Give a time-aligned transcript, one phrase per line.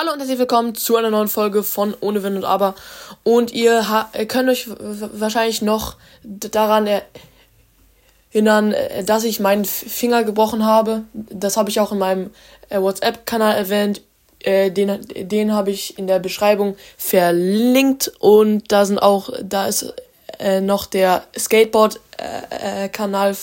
[0.00, 2.74] Hallo und herzlich willkommen zu einer neuen Folge von Ohne Wenn und Aber.
[3.22, 3.84] Und ihr
[4.28, 6.88] könnt euch wahrscheinlich noch daran
[8.32, 11.02] erinnern, äh, dass ich meinen Finger gebrochen habe.
[11.12, 12.30] Das habe ich auch in meinem
[12.70, 14.00] äh, WhatsApp-Kanal erwähnt.
[14.38, 18.10] Äh, den den habe ich in der Beschreibung verlinkt.
[18.20, 19.92] Und da sind auch, da ist
[20.62, 23.36] noch der Skateboard-Kanal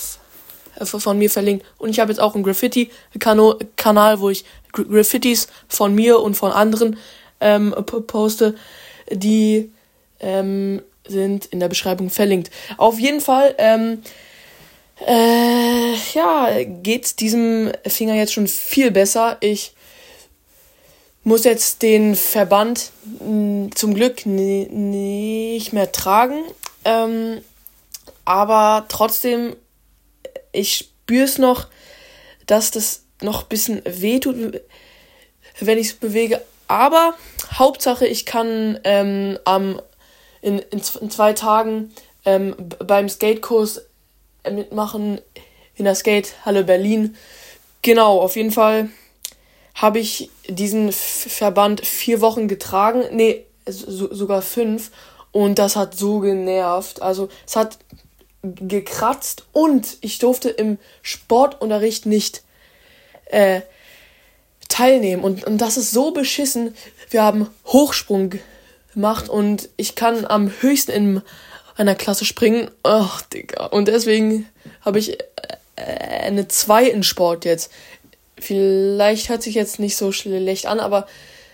[0.84, 1.66] von mir verlinkt.
[1.78, 6.98] Und ich habe jetzt auch einen Graffiti-Kanal, wo ich Graffitis von mir und von anderen
[7.40, 7.74] ähm,
[8.08, 8.56] poste.
[9.12, 9.72] Die
[10.20, 12.52] ähm, sind in der Beschreibung verlinkt.
[12.78, 14.02] Auf jeden Fall, ähm,
[15.06, 16.50] äh, ja,
[16.82, 19.38] geht diesem Finger jetzt schon viel besser.
[19.40, 19.74] Ich
[21.24, 26.42] muss jetzt den Verband zum Glück nicht mehr tragen.
[26.86, 27.42] Ähm,
[28.24, 29.56] aber trotzdem,
[30.58, 31.68] ich spüre es noch,
[32.46, 34.62] dass das noch ein bisschen wehtut,
[35.60, 36.42] wenn ich es bewege.
[36.68, 37.14] Aber
[37.54, 39.82] Hauptsache, ich kann ähm, am,
[40.42, 41.94] in, in, in, zwei Tagen
[42.26, 43.84] ähm, beim Skatekurs
[44.50, 45.22] mitmachen
[45.76, 47.16] in der Skatehalle Berlin.
[47.82, 48.90] Genau, auf jeden Fall
[49.76, 53.04] habe ich diesen Verband vier Wochen getragen.
[53.12, 54.92] Nee, so, sogar fünf.
[55.32, 57.02] Und das hat so genervt.
[57.02, 57.78] Also es hat
[58.42, 62.44] gekratzt und ich durfte im Sportunterricht nicht
[63.26, 63.62] äh,
[64.70, 65.24] teilnehmen.
[65.24, 66.76] Und, und das ist so beschissen.
[67.10, 68.34] Wir haben Hochsprung
[68.94, 71.22] gemacht und ich kann am höchsten in
[71.76, 72.72] einer Klasse springen.
[72.84, 73.68] Ach, Digga.
[73.68, 74.48] Und deswegen
[74.82, 75.84] habe ich äh,
[76.24, 77.72] eine 2 in Sport jetzt.
[78.40, 81.08] Vielleicht hört sich jetzt nicht so schlecht an, aber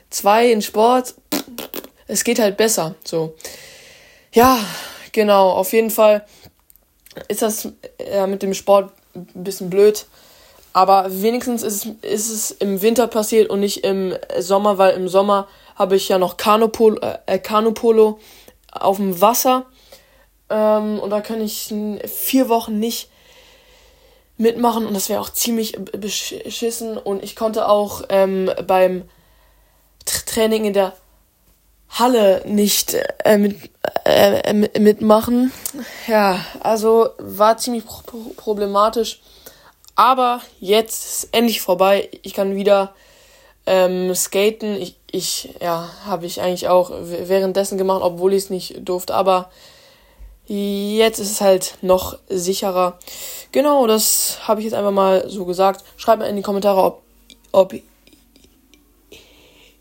[0.09, 1.16] 2 in Sport,
[2.08, 2.95] es geht halt besser.
[3.03, 3.36] So.
[4.34, 4.59] Ja,
[5.12, 5.52] genau.
[5.52, 6.25] Auf jeden Fall
[7.28, 7.69] ist das
[8.00, 10.06] äh, mit dem Sport ein bisschen blöd.
[10.73, 15.47] Aber wenigstens ist, ist es im Winter passiert und nicht im Sommer, weil im Sommer
[15.75, 18.19] habe ich ja noch Kanupolo, äh, Kanupolo
[18.72, 19.67] auf dem Wasser.
[20.50, 21.73] Ähm, und da kann ich
[22.06, 23.09] vier Wochen nicht
[24.38, 26.97] mitmachen und das wäre auch ziemlich beschissen.
[26.97, 29.03] Und ich konnte auch ähm, beim
[30.06, 30.94] Training in der
[31.94, 33.70] Halle nicht äh, mit,
[34.04, 35.52] äh, mitmachen.
[36.08, 37.84] Ja, also war ziemlich
[38.36, 39.22] problematisch.
[39.96, 42.09] Aber jetzt ist endlich vorbei.
[42.24, 42.96] Ich kann wieder
[43.68, 44.76] ähm, skaten.
[44.81, 49.14] Ich, ich ja, habe ich eigentlich auch währenddessen gemacht, obwohl ich es nicht durfte.
[49.14, 49.52] Aber
[50.48, 52.98] jetzt ist es halt noch sicherer.
[53.52, 55.84] Genau, das habe ich jetzt einfach mal so gesagt.
[55.96, 57.04] Schreibt mir in die Kommentare, ob,
[57.52, 57.74] ob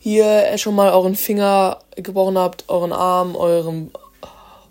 [0.02, 3.90] ihr schon mal euren Finger gebrochen habt, euren Arm, eurem,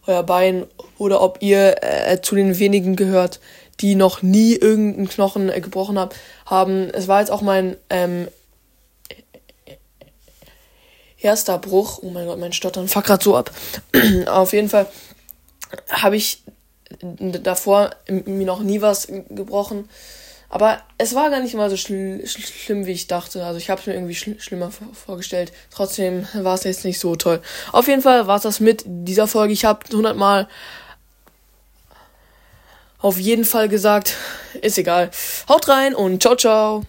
[0.06, 0.66] euer Bein
[0.98, 3.40] oder ob ihr äh, zu den wenigen gehört,
[3.80, 6.14] die noch nie irgendeinen Knochen äh, gebrochen hab,
[6.46, 6.90] haben.
[6.92, 8.28] Es war jetzt auch mein ähm,
[11.18, 12.00] erster Bruch.
[12.02, 13.52] Oh mein Gott, mein Stottern fuck grad so ab.
[14.28, 14.88] Auf jeden Fall
[15.90, 16.44] habe ich
[17.00, 19.88] davor mir noch nie was gebrochen.
[20.54, 23.46] Aber es war gar nicht mal so schl schl schlimm, wie ich dachte.
[23.46, 25.54] Also ich habe es mir irgendwie schl schlimmer vorgestellt.
[25.72, 27.42] Trotzdem war es jetzt nicht so toll.
[27.72, 29.54] Auf jeden Fall war es das mit dieser Folge.
[29.54, 30.50] Ich habe 100 Mal
[33.00, 34.16] auf jeden Fall gesagt.
[34.62, 35.10] Ist egal.
[35.48, 36.80] Haut rein und ciao, ciao.